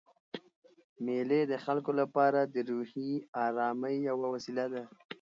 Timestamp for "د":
1.51-1.53, 2.53-2.55